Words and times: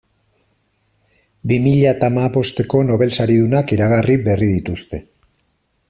Bi 1.51 1.59
mila 1.65 1.91
eta 1.97 2.09
hamabosteko 2.11 2.81
Nobel 2.89 3.13
saridunak 3.19 3.75
iragarri 3.77 4.17
berri 4.31 4.53
dituzte. 4.57 5.03